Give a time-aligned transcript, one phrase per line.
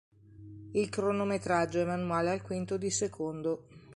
[0.71, 3.67] Il cronometraggio è manuale al quinto di secondo.